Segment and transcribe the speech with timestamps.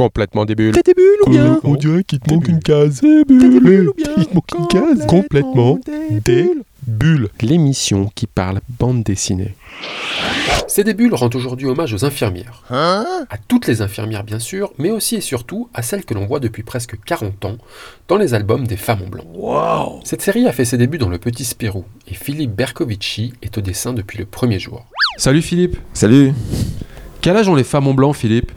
[0.00, 0.72] Complètement des bulles.
[0.72, 3.02] T'as des bulles ou bien On dirait qu'il te manque une case.
[3.02, 5.06] T'as des bulles ou bien Il te manque une case.
[5.06, 6.62] Complètement des des bulles.
[6.86, 7.28] bulles.
[7.42, 9.54] L'émission qui parle bande dessinée.
[10.68, 12.62] C'est des bulles rend aujourd'hui hommage aux infirmières.
[12.70, 16.24] Hein À toutes les infirmières bien sûr, mais aussi et surtout à celles que l'on
[16.24, 17.58] voit depuis presque 40 ans
[18.08, 19.24] dans les albums des femmes en blanc.
[19.34, 23.58] Wow Cette série a fait ses débuts dans Le Petit Spirou et Philippe Bercovici est
[23.58, 24.86] au dessin depuis le premier jour.
[25.18, 26.32] Salut Philippe Salut
[27.20, 28.50] Quel âge ont les femmes en blanc Philippe?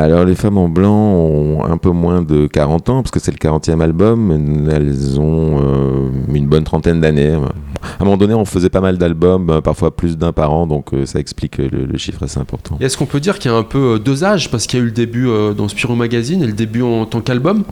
[0.00, 3.32] Alors les femmes en blanc ont un peu moins de 40 ans, parce que c'est
[3.32, 7.34] le 40e album, elles ont euh, une bonne trentaine d'années.
[7.34, 10.66] À un moment donné, on faisait pas mal d'albums, euh, parfois plus d'un par an,
[10.66, 12.78] donc euh, ça explique le, le chiffre assez important.
[12.80, 14.84] Est-ce qu'on peut dire qu'il y a un peu deux âges Parce qu'il y a
[14.84, 17.64] eu le début euh, dans Spirou Magazine et le début en tant qu'album.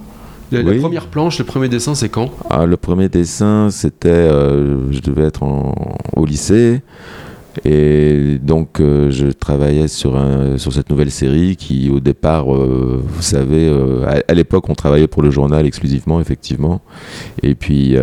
[0.53, 2.31] La, première planche, le premier dessin, c'est quand?
[2.51, 5.75] Ah, le premier dessin, c'était, je devais être en-
[6.17, 6.81] au lycée,
[7.65, 13.03] et donc euh, je travaillais sur, un, sur cette nouvelle série qui, au départ, euh,
[13.07, 16.81] vous savez, euh, à, à l'époque, on travaillait pour le journal exclusivement, effectivement,
[17.43, 17.97] et puis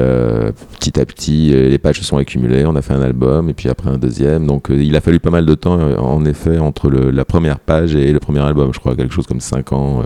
[0.79, 3.69] petit à petit, les pages se sont accumulées, on a fait un album, et puis
[3.69, 7.11] après un deuxième, donc il a fallu pas mal de temps, en effet, entre le-
[7.11, 10.03] la première page et le premier album, je crois, quelque chose comme 5 ans,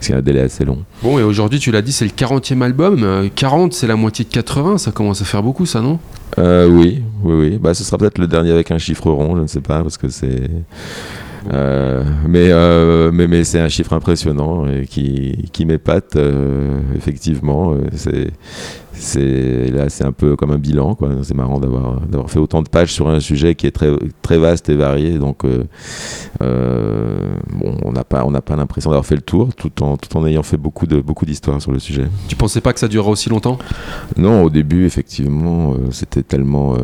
[0.00, 0.78] c'est un délai assez long.
[1.02, 3.00] Bon, et aujourd'hui, tu l'as dit, c'est le 40e album.
[3.02, 4.78] Euh, 40, c'est la moitié de 80.
[4.78, 5.98] Ça commence à faire beaucoup, ça, non?
[6.38, 7.58] Oui, oui, oui.
[7.58, 9.98] Bah, ce sera peut-être le dernier avec un chiffre rond, je ne sais pas, parce
[9.98, 10.50] que c'est.
[11.52, 17.72] Euh, mais euh, mais, mais c'est un chiffre impressionnant et qui, qui m'épate, euh, effectivement.
[17.72, 18.30] Euh, C'est,
[18.92, 20.94] c'est, là, c'est un peu comme un bilan.
[20.94, 21.10] Quoi.
[21.22, 23.90] C'est marrant d'avoir, d'avoir fait autant de pages sur un sujet qui est très,
[24.22, 25.18] très vaste et varié.
[25.18, 25.64] Donc, euh,
[26.42, 27.18] euh,
[27.52, 30.26] bon, on n'a pas, on pas l'impression d'avoir fait le tour, tout en, tout en
[30.26, 32.06] ayant fait beaucoup, de, beaucoup d'histoires sur le sujet.
[32.28, 33.58] Tu pensais pas que ça durerait aussi longtemps?
[34.16, 36.76] Non, au début, effectivement, euh, c'était tellement.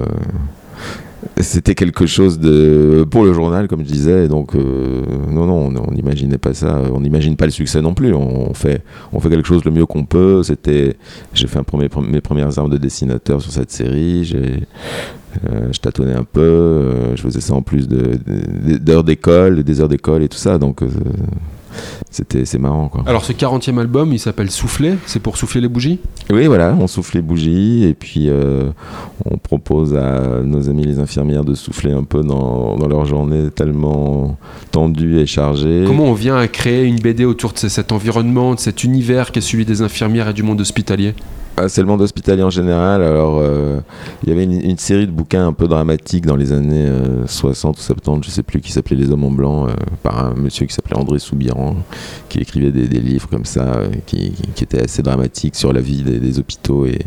[1.38, 4.28] C'était quelque chose de pour le journal, comme je disais.
[4.28, 6.80] Donc, euh, non, non, on- n'imaginait pas ça.
[6.92, 8.12] On n'imagine pas le succès non plus.
[8.14, 10.42] On fait, on fait quelque chose le mieux qu'on peut.
[10.42, 10.96] C'était,
[11.34, 11.60] j'ai fait
[12.08, 14.32] mes premières armes de dessinateur sur cette série.
[14.34, 16.40] Euh, je tâtonnais un peu.
[16.40, 18.18] euh, je faisais ça en plus de,
[18.78, 20.58] d'heures d'école, des heures d'école et tout ça.
[20.58, 20.82] Donc,
[22.10, 23.02] c'était, c'est marrant, quoi.
[23.06, 24.94] Alors, ce 40e album, il s'appelle Souffler.
[25.06, 25.98] C'est pour souffler les bougies?
[26.30, 28.70] Oui, voilà, on souffle les bougies et puis euh,
[29.24, 33.50] on propose à nos amis les infirmières de souffler un peu dans, dans leur journée
[33.50, 34.36] tellement
[34.70, 35.84] tendue et chargée.
[35.86, 39.32] Comment on vient à créer une BD autour de ce- cet environnement, de cet univers
[39.32, 41.14] qui est celui des infirmières et du monde hospitalier?
[41.56, 43.02] Ah, C'est le monde hospitalier en général.
[43.02, 43.80] Alors, euh,
[44.22, 47.76] il y avait une, série de bouquins un peu dramatiques dans les années euh, 60
[47.76, 50.64] ou 70, je sais plus, qui s'appelait Les Hommes en Blanc, euh, par un monsieur
[50.64, 51.76] qui s'appelait André Soubiran,
[52.30, 56.38] qui écrivait des, livres comme ça, euh, qui, étaient assez dramatiques sur la vie des,
[56.38, 56.98] hôpitaux et,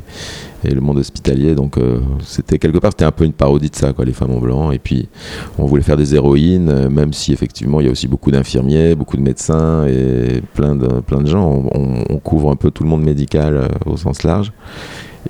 [0.74, 1.56] le monde hospitalier.
[1.56, 4.40] Donc, euh, c'était quelque part, c'était un peu une parodie de ça, les femmes en
[4.40, 4.72] blanc.
[4.72, 5.10] Et puis,
[5.58, 8.96] on voulait faire des héroïnes, euh, même si effectivement, il y a aussi beaucoup d'infirmiers,
[8.96, 11.46] beaucoup de médecins et plein de, plein de gens.
[11.46, 14.24] On, on- couvre un peu tout le monde médical euh, au sens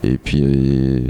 [0.04, 0.44] Et puis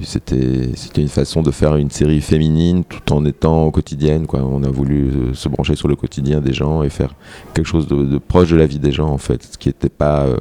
[0.04, 4.28] c'était une façon de faire une série féminine tout en étant quotidienne.
[4.28, 4.42] Quoi.
[4.44, 7.16] On a voulu euh, se brancher sur le quotidien des gens et faire
[7.54, 9.44] quelque chose de, proche de la vie des gens en fait.
[9.44, 10.38] Ce qui était pas, euh,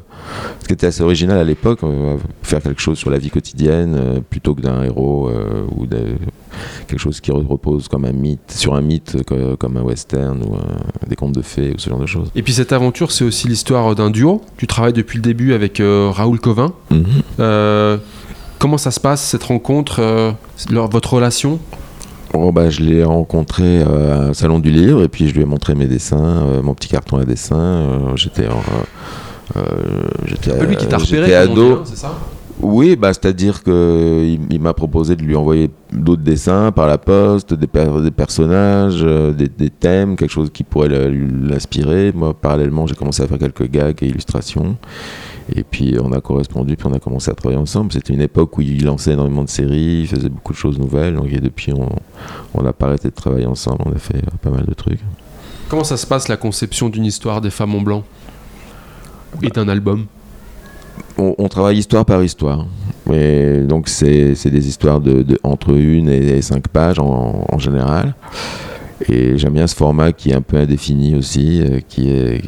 [0.61, 4.23] ce qui était assez original à l'époque, euh, faire quelque chose sur la vie quotidienne
[4.29, 5.31] plutôt que d'un héros
[5.75, 6.17] ou de,
[6.87, 10.55] quelque chose qui repose comme un mythe sur un mythe co- comme un western ou
[10.55, 12.31] un- des contes de fées ou ce genre de choses.
[12.35, 14.41] Et puis, cette aventure, c'est aussi l'histoire d'un duo.
[14.57, 16.73] Tu travailles depuis le début avec euh, Raoul Covin.
[16.91, 17.05] Mhm.
[17.41, 17.97] Euh,
[18.59, 20.33] comment ça se passe, cette rencontre, euh,
[20.71, 21.59] leur- votre relation?
[22.37, 25.45] Oh, bah, je l'ai rencontré euh, un salon du livre et puis je lui ai
[25.45, 27.57] montré mes dessins, euh, mon petit carton à dessin.
[27.57, 28.51] euh, j'étais euh,
[29.57, 29.61] euh,
[30.27, 31.73] j'étais lui qui t'a euh, repéré, ado.
[31.75, 32.19] hein, c'est ça?
[32.61, 37.53] Oui, bah, c'est-à-dire qu'il il, m'a proposé de lui envoyer d'autres dessins par la poste,
[37.53, 42.13] des, des personnages, euh, des, thèmes, quelque chose qui pourrait l'inspirer.
[42.15, 44.77] Moi, parallèlement, j'ai commencé à faire quelques gags et illustrations.
[45.55, 47.93] Et puis on a correspondu, puis on a commencé à travailler ensemble.
[47.93, 51.19] C'était une époque où il lançait énormément de séries, il faisait beaucoup de choses nouvelles.
[51.31, 51.89] Et depuis, on
[52.55, 53.83] on n'a pas arrêté de travailler ensemble.
[53.85, 55.01] On a fait euh, pas mal de trucs.
[55.69, 58.05] Comment ça se passe, la conception d'une histoire des femmes en blanc?
[59.43, 60.07] Et d'un album?
[61.19, 62.67] On, travaille histoire par histoire.
[63.07, 68.15] Donc c'est des histoires de, entre une et cinq pages en, général.
[69.09, 72.41] Et j'aime bien ce format qui est un peu indéfini aussi, euh, qui est,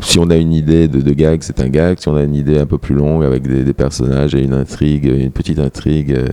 [0.00, 1.98] si on a une idée de, gag, c'est un gag.
[1.98, 5.04] Si on a une idée un peu plus longue avec des, personnages et une intrigue,
[5.04, 6.28] une petite intrigue, euh,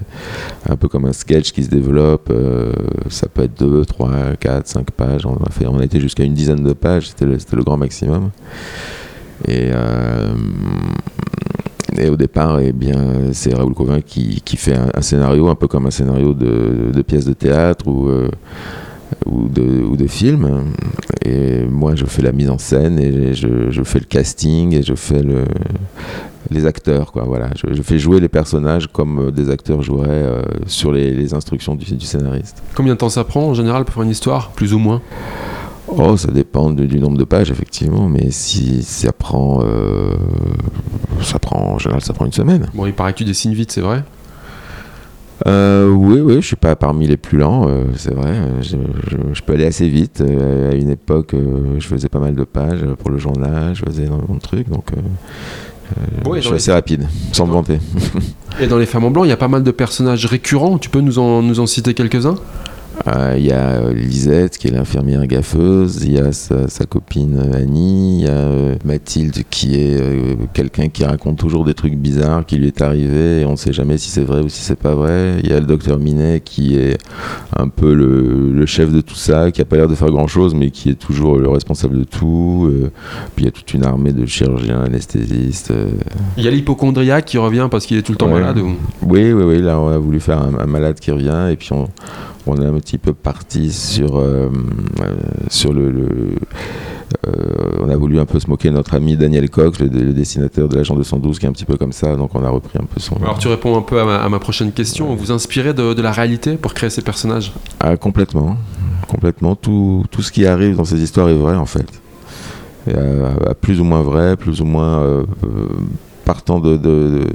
[0.69, 2.71] un peu comme un sketch qui se développe, euh,
[3.09, 5.25] ça peut être 2, 3, 4, 5 pages.
[5.25, 8.29] On a, fait, été jusqu'à une dizaine de pages, c'était le grand maximum.
[9.47, 10.33] Et, euh,
[11.97, 12.73] et au départ, eh
[13.33, 17.25] c'est Raoul Covin qui, fait un, scénario, un peu comme un scénario de, de pièce
[17.25, 18.29] de théâtre, où euh,
[19.25, 20.73] ou de, ou de films.
[21.23, 24.95] Et moi, je fais la mise en scène et je, fais le casting et je
[24.95, 25.45] fais le,
[26.49, 27.13] les acteurs.
[27.71, 31.95] Je, fais jouer les personnages comme des acteurs joueraient euh, sur les, les instructions du,
[31.95, 32.61] du scénariste.
[32.75, 34.51] Combien de temps ça prend en général pour faire une histoire?
[34.51, 35.01] Plus ou moins?
[35.97, 40.15] Oh, ça dépend du, du nombre de pages, effectivement, mais si ça prend, euh,
[41.21, 42.67] ça prend, en général, ça prend une semaine.
[42.73, 44.03] Bon, il paraît que tu dessines vite, c'est vrai?
[45.47, 48.33] Euh, oui, oui, je suis pas parmi les plus lents, euh, c'est vrai.
[48.61, 48.77] Je,
[49.09, 50.21] je- je peux aller assez vite.
[50.21, 51.35] Euh, à une époque,
[51.79, 54.85] je faisais pas mal de pages pour le journal, je faisais énormément de trucs, donc
[56.25, 57.77] Ouais, je suis assez rapide, sans me vanter.
[58.59, 60.77] Et dans Les Femmes en Blanc, il y a pas mal de personnages récurrents.
[60.79, 62.35] Tu peux nous en, nous en citer quelques-uns?
[63.35, 67.57] Il y a euh, Lisette qui est l'infirmière gaffeuse, il y a sa, copine euh,
[67.57, 71.95] Annie, il y a euh, Mathilde qui est euh, quelqu'un qui raconte toujours des trucs
[71.95, 74.61] bizarres qui lui est arrivé et on ne sait jamais si c'est vrai ou si
[74.61, 75.39] c'est pas vrai.
[75.43, 76.97] Il y a le docteur Minet qui est
[77.57, 80.27] un peu le, le chef de tout ça, qui a pas l'air de faire grand
[80.27, 82.69] chose mais qui est toujours le responsable de tout.
[82.71, 82.91] Euh,
[83.35, 85.71] puis il y a toute une armée de chirurgiens, anesthésistes.
[85.71, 85.87] euh.
[86.37, 88.41] Il y a l'hypochondriaque qui revient parce qu'il est tout le temps Ouais.
[88.41, 88.57] malade.
[88.59, 88.75] ou-
[89.07, 91.69] Oui, oui, oui, là on a voulu faire un, un malade qui revient et puis
[91.73, 91.87] on,
[92.47, 94.49] on est un petit peu parti sur, euh,
[95.01, 95.13] euh,
[95.49, 95.91] sur le.
[95.91, 96.35] le-
[97.81, 100.67] on a voulu un peu se moquer de notre ami Daniel Cox, le, le dessinateur
[100.67, 102.85] de l'agent 212, qui est un petit peu comme ça, donc on a repris un
[102.85, 103.15] peu son.
[103.17, 105.13] Alors tu réponds un peu à ma, à ma prochaine question.
[105.15, 107.51] Vous inspirez de, de la réalité pour créer ces personnages?
[107.79, 108.57] Ah, complètement,
[109.07, 109.55] complètement.
[109.55, 111.87] Tout, tout ce qui arrive dans ces histoires est vrai en fait.
[112.89, 115.47] À, à plus ou moins vrai, plus ou moins euh, euh,
[116.25, 117.25] partant de-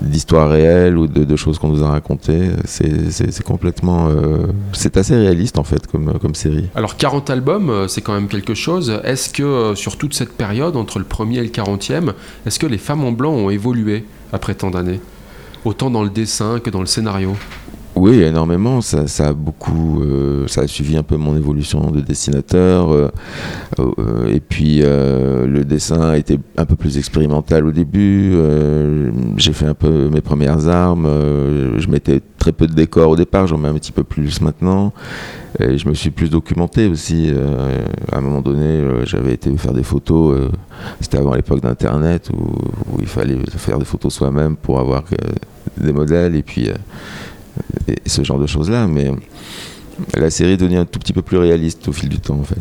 [0.00, 2.50] d'histoires réelles ou de, choses qu'on nous a racontées.
[2.64, 6.68] C'est complètement, euh, c'est assez réaliste en fait comme, comme série.
[6.74, 9.00] Alors 40 albums, euh, c'est quand même quelque chose.
[9.04, 12.12] Est-ce que euh, sur toute cette période, entre le premier et le 40e,
[12.46, 15.00] est-ce que les femmes en blanc ont évolué après tant d'années
[15.64, 17.36] Autant dans le dessin que dans le scénario?
[17.96, 18.80] Oui, énormément.
[18.80, 22.90] Ça, ça a beaucoup, euh, ça a suivi un peu mon évolution de dessinateur.
[22.90, 23.08] euh,
[23.78, 28.34] euh, et puis le dessin a été un peu plus expérimental au début.
[29.36, 31.06] J'ai fait un peu mes premières armes.
[31.76, 33.46] je mettais très peu de décors au départ.
[33.46, 34.92] J'en mets un petit peu plus maintenant.
[35.60, 37.32] Et je me suis plus documenté aussi.
[38.10, 40.50] à un moment donné, j'avais été faire des photos.
[41.00, 42.42] C'était avant l'époque d'Internet où,
[42.92, 45.04] où il fallait faire des photos soi-même pour avoir
[45.76, 46.70] des modèles et puis
[47.88, 48.86] et ce genre de choses-là.
[48.86, 49.10] Mais
[50.16, 52.60] la série devient un tout petit peu plus réaliste au fil du temps, en fait.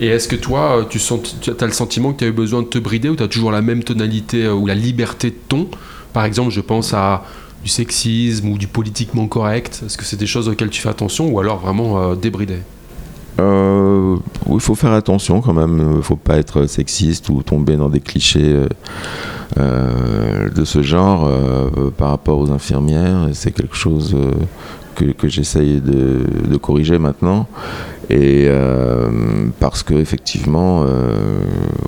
[0.00, 2.62] Et est-ce que toi, euh, tu, sens, as le sentiment que tu as eu besoin
[2.62, 5.36] de te brider ou tu as toujours la même tonalité euh, ou la liberté de
[5.48, 5.68] ton?
[6.12, 7.24] Par exemple, je pense à
[7.62, 9.82] du sexisme ou du politiquement correct.
[9.86, 12.58] Est-ce que c'est des choses auxquelles tu fais attention ou alors vraiment euh, débridé
[13.40, 14.16] Euh,
[14.50, 15.78] il faut faire attention quand même.
[15.78, 18.66] Il ne faut pas être sexiste ou tomber dans des clichés
[19.56, 23.28] de ce genre euh, par rapport aux infirmières.
[23.32, 24.32] C'est quelque chose euh,
[24.94, 27.46] que, j'essaye de, corriger maintenant.
[28.10, 29.08] Et euh,
[29.60, 31.14] parce qu'effectivement, euh,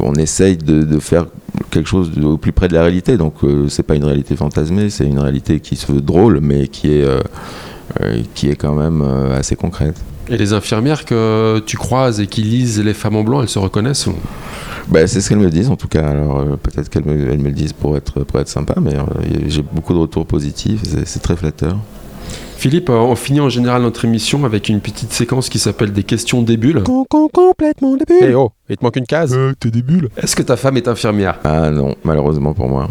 [0.00, 1.26] on essaye de, faire
[1.70, 3.16] quelque chose au plus près de la réalité.
[3.16, 6.68] Donc, euh, c'est pas une réalité fantasmée, c'est une réalité qui se veut drôle, mais
[6.68, 7.20] qui est, euh,
[8.00, 10.00] euh, qui est quand même euh, assez concrète.
[10.30, 13.58] Et les infirmières que tu croises et qui lisent Les femmes en blanc, elles se
[13.58, 14.14] reconnaissent ou-
[14.88, 16.06] Bah, c'est ce qu'elles me disent en tout cas.
[16.08, 18.94] Alors euh, peut-être qu'elles me, elles me le disent pour être, pour être sympa, mais
[18.96, 19.02] euh,
[19.48, 20.80] j'ai beaucoup de retours positifs.
[21.04, 21.76] C'est très flatteur.
[22.56, 26.04] Philippe, euh, on finit en général notre émission avec une petite séquence qui s'appelle des
[26.04, 26.42] questions.
[26.84, 28.28] Con, con, complètement débile.
[28.30, 29.34] Eh oh, il te manque une case.
[29.34, 30.08] Euh, t'es débile.
[30.16, 31.38] Est-ce que ta femme est infirmière?
[31.44, 32.88] Ah non, malheureusement pour moi.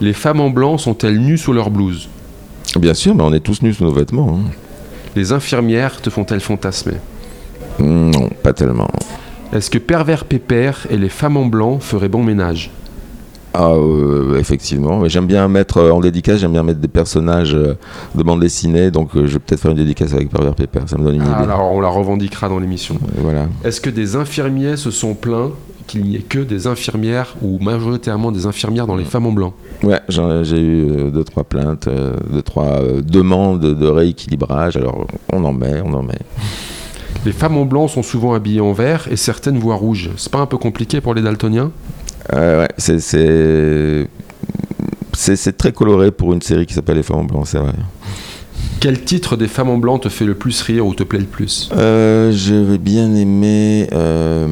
[0.00, 2.08] Les femmes en blanc sont-elles nues sous leur blouse?
[2.78, 4.38] Bien sûr, mais on est tous nus sous nos vêtements.
[4.38, 4.50] hein.
[5.16, 6.94] Les infirmières te font-elles fantasmer?
[7.78, 8.88] Non, pas tellement.
[9.52, 12.70] Est-ce que Pervers Pépère et les femmes en blanc feraient bon ménage?
[13.54, 15.00] Ah, euh, effectivement.
[15.00, 17.74] Mais j'aime bien mettre euh, en dédicace, j'aime bien mettre des personnages euh,
[18.14, 18.90] de bande dessinée.
[18.90, 20.82] Donc je vais peut-être faire une dédicace avec Pervers Pépère.
[20.86, 21.50] Ça me donne une Ah, idée.
[21.50, 22.96] Alors on la revendiquera dans l'émission.
[23.16, 23.46] Voilà.
[23.64, 25.50] Est-ce que des infirmiers se sont plaints
[25.88, 29.52] qu'il n'y ait que des infirmières ou majoritairement des infirmières dans les femmes en blanc
[29.82, 34.76] Ouais, j'ai eu euh, deux trois plaintes, euh, deux trois euh, demandes de rééquilibrage.
[34.76, 36.18] Alors on en met, on en met.
[37.26, 40.10] Les femmes en blanc sont souvent habillées en vert et certaines voient rouge.
[40.16, 41.72] C'est pas un peu compliqué pour les daltoniens?
[42.34, 44.08] Euh, ouais, c'est- c'est
[45.14, 47.72] c'est c'est très coloré pour une série qui s'appelle Les Femmes en Blanc, c'est vrai.
[48.80, 51.24] Quel titre des femmes en blanc te fait le plus rire ou te plaît le
[51.26, 51.68] plus?
[51.76, 54.46] Euh, J'avais bien aimé euh,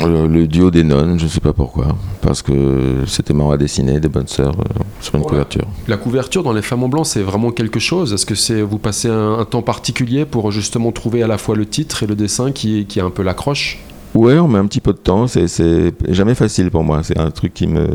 [0.00, 4.00] le, le duo des nonnes, je sais pas pourquoi, parce que c'était marrant à dessiner,
[4.00, 5.66] des bonnes sœurs euh, sur une couverture.
[5.86, 8.12] La couverture dans les femmes en blanc, c'est vraiment quelque chose.
[8.12, 11.54] Est-ce que c'est vous passez un, un temps particulier pour justement trouver à la fois
[11.54, 13.78] le titre et le dessin qui, qui est un peu l'accroche?
[14.14, 17.30] Ouais, on met un petit peu de temps, c'est- jamais facile pour moi, c'est un
[17.30, 17.88] truc qui me...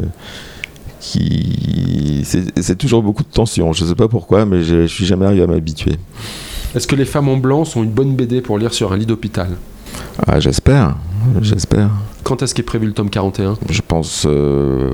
[0.99, 5.05] qui C'est c'est toujours beaucoup de tension, je sais pas pourquoi, mais je, je suis
[5.05, 5.95] jamais arrivé à m'habituer.
[6.75, 9.05] Est-ce que Les Femmes en Blanc sont une bonne BD pour lire sur un lit
[9.05, 9.49] d'hôpital?
[10.27, 10.97] Ah, j'espère,
[11.41, 11.89] j'espère.
[12.23, 14.91] Quand est-ce qu'est prévu le tome 41 Je pense euh,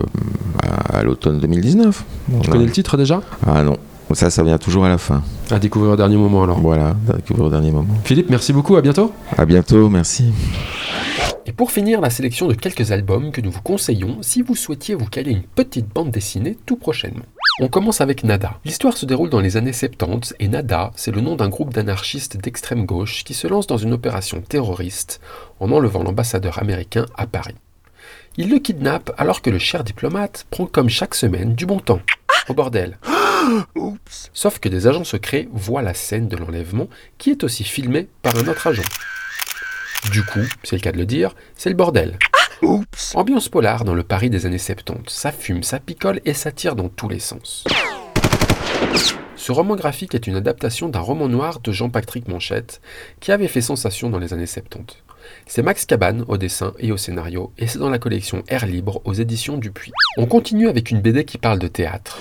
[0.63, 2.03] à, à l'automne 2019.
[2.41, 3.21] Tu connais le titre déjà?
[3.45, 3.77] Ah non,
[4.13, 5.23] ça, ça vient toujours à la fin.
[5.51, 6.59] À découvrir au dernier moment alors.
[6.59, 7.93] Voilà, à découvrir au dernier moment.
[8.03, 9.11] Philippe, merci beaucoup, à bientôt.
[9.37, 10.31] À bientôt, merci.
[11.47, 14.95] Et pour finir, la sélection de quelques albums que nous vous conseillons si vous souhaitiez
[14.95, 17.25] vous caler une petite bande dessinée tout prochainement.
[17.61, 18.59] On commence avec Nada.
[18.65, 22.35] L'histoire se déroule dans les années 70 et Nada, c'est le nom d'un groupe d'anarchistes
[22.35, 25.21] d'extrême gauche qui se lance dans une opération terroriste
[25.61, 27.55] en enlevant l'ambassadeur américain à Paris.
[28.35, 32.01] Ils le kidnappent alors que le cher diplomate prend comme chaque semaine du bon temps.
[32.49, 32.99] Au bordel.
[34.33, 38.35] Sauf que des agents secrets voient la scène de l'enlèvement qui est aussi filmée par
[38.35, 38.83] un autre agent.
[40.11, 42.17] Du coup, c'est le cas de le dire, c'est le bordel.
[43.13, 45.13] Ambiance polar dans le Paris des années 70.
[45.13, 47.65] Ça fume, ça picole et ça tire dans tous les sens.
[49.35, 52.81] Ce roman graphique est une adaptation d'un roman noir de Jean-Patrick Manchette
[53.19, 54.97] qui avait fait sensation dans les années 70.
[55.47, 59.01] C'est Max Cabane au dessin et au scénario et c'est dans la collection Air Libre
[59.05, 59.91] aux éditions Dupuis.
[60.17, 62.19] On continue avec une BD qui parle de théâtre.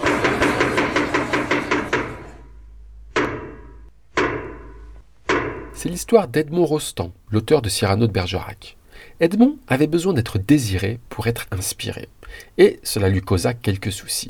[5.72, 8.76] C'est l'histoire d'Edmond Rostand, l'auteur de Cyrano de Bergerac.
[9.20, 12.08] Edmond avait besoin d'être désiré pour être inspiré,
[12.58, 14.28] et cela lui causa quelques soucis.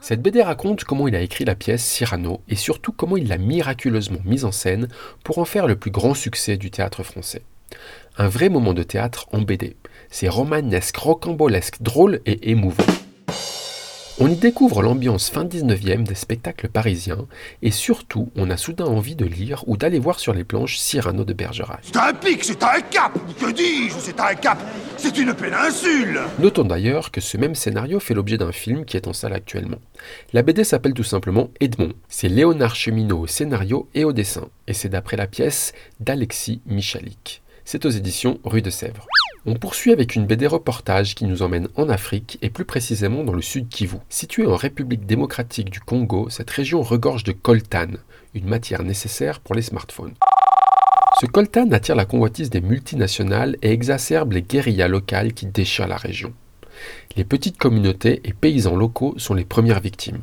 [0.00, 3.38] Cette BD raconte comment il a écrit la pièce Cyrano et surtout comment il l'a
[3.38, 4.88] miraculeusement mise en scène
[5.22, 7.42] pour en faire le plus grand succès du théâtre français.
[8.18, 9.76] Un vrai moment de théâtre en BD.
[10.10, 12.84] C'est romanesque, rocambolesque, drôle et émouvant.
[14.20, 17.26] On y découvre l'ambiance fin 19e des spectacles parisiens
[17.62, 21.24] et surtout on a soudain envie de lire ou d'aller voir sur les planches Cyrano
[21.24, 21.80] de Bergerac.
[21.82, 24.58] C'est un pic, c'est un cap Que dis-je C'est un cap
[24.98, 29.08] C'est une péninsule Notons d'ailleurs que ce même scénario fait l'objet d'un film qui est
[29.08, 29.78] en salle actuellement.
[30.34, 31.94] La BD s'appelle tout simplement Edmond.
[32.10, 37.42] C'est Léonard Cheminot au scénario et au dessin, et c'est d'après la pièce d'Alexis Michalik.
[37.64, 39.06] C'est aux éditions Rue de Sèvres.
[39.44, 43.32] On poursuit avec une BD reportage qui nous emmène en Afrique et plus précisément dans
[43.32, 43.96] le sud Kivu.
[44.08, 47.88] Située en République démocratique du Congo, cette région regorge de coltan,
[48.34, 50.14] une matière nécessaire pour les smartphones.
[51.20, 55.96] Ce coltan attire la convoitise des multinationales et exacerbe les guérillas locales qui déchirent la
[55.96, 56.32] région.
[57.16, 60.20] Les petites communautés et paysans locaux sont les premières victimes.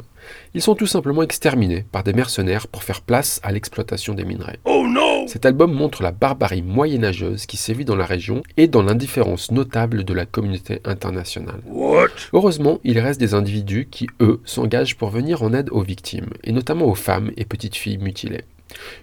[0.53, 4.59] Ils sont tout simplement exterminés par des mercenaires pour faire place à l'exploitation des minerais.
[4.65, 8.81] Oh non Cet album montre la barbarie moyenâgeuse qui sévit dans la région et dans
[8.81, 11.62] l'indifférence notable de la communauté internationale.
[11.67, 12.07] What?
[12.33, 16.51] Heureusement, il reste des individus qui, eux, s'engagent pour venir en aide aux victimes, et
[16.51, 18.43] notamment aux femmes et petites filles mutilées.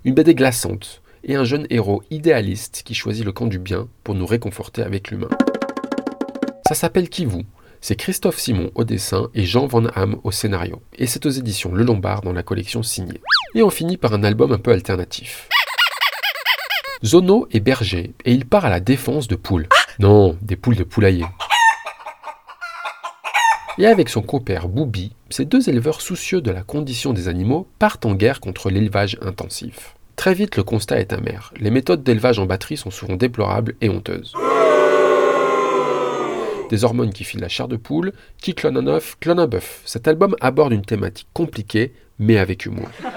[0.05, 4.15] Une BD glaçante, et un jeune héros idéaliste qui choisit le camp du bien pour
[4.15, 5.29] nous réconforter avec l'humain.
[6.69, 7.45] Ça s'appelle Kivu.
[7.89, 10.83] C'est Christophe Simon au dessin et Jean Van Ham au scénario.
[10.99, 13.21] Et c'est aux éditions Le Lombard dans la collection signée.
[13.55, 15.49] Et on finit par un album un peu alternatif.
[17.05, 19.69] Zono est berger et il part à la défense de poules.
[20.01, 21.27] Non, des poules de poulailler.
[23.79, 28.05] Et avec son compère Boubi, ces deux éleveurs soucieux de la condition des animaux partent
[28.05, 29.95] en guerre contre l'élevage intensif.
[30.17, 31.53] Très vite, le constat est amer.
[31.61, 34.35] Les méthodes d'élevage en batterie sont souvent déplorables et honteuses.
[36.71, 39.83] Des hormones qui filent la chair de poule, qui clonent un œuf, clonent un bœuf.
[39.85, 42.89] Cet album aborde une thématique compliquée, mais avec humour.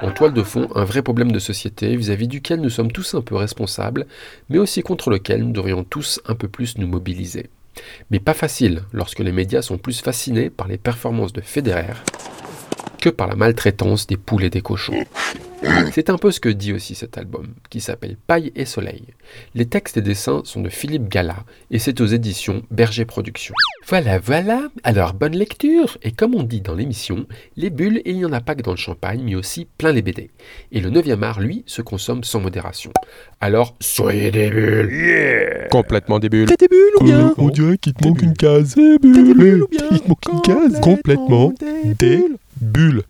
[0.00, 3.20] En toile de fond, un vrai problème de société vis-à-vis duquel nous sommes tous un
[3.20, 4.06] peu responsables,
[4.48, 7.50] mais aussi contre lequel nous devrions tous un peu plus nous mobiliser.
[8.10, 11.94] Mais pas facile lorsque les médias sont plus fascinés par les performances de Federer
[13.00, 15.04] que par la maltraitance des poules et des cochons.
[15.92, 19.02] C'est un peu ce que dit aussi cet album, qui s'appelle Paille et Soleil.
[19.56, 21.38] Les textes et dessins sont de Philippe Gala,
[21.70, 23.54] et c'est aux éditions Berger Productions.
[23.88, 27.26] Voilà, voilà, alors bonne lecture Et comme on dit dans l'émission,
[27.56, 30.02] les bulles, il n'y en a pas que dans le champagne, mais aussi plein les
[30.02, 30.30] BD.
[30.70, 32.92] Et le 9e art, lui, se consomme sans modération.
[33.40, 36.48] Alors, soyez des bulles Yeah Complètement des bulles.
[36.48, 37.34] T'as des bulles ou bien?
[37.36, 38.76] On dirait qu'il te manque une case.
[38.76, 39.86] Des bulles ou bien?
[39.90, 40.80] Il te manque une case.
[40.80, 43.02] Complètement des bulles bulle.